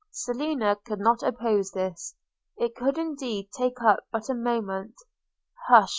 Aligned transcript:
Selina 0.09 0.77
could 0.83 0.99
not 0.99 1.21
oppose 1.21 1.69
this; 1.73 2.15
it 2.57 2.73
could 2.75 2.97
indeed 2.97 3.51
take 3.55 3.83
up 3.83 3.99
but 4.11 4.29
a 4.29 4.33
moment– 4.33 4.95
'Hush!' 5.67 5.89